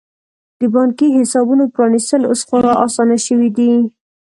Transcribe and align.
د 0.59 0.61
بانکي 0.73 1.07
حسابونو 1.17 1.63
پرانیستل 1.75 2.21
اوس 2.27 2.41
خورا 2.47 2.73
اسانه 2.85 3.17
شوي 3.25 3.49
دي. 3.57 3.71